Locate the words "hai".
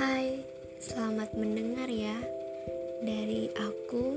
0.00-0.40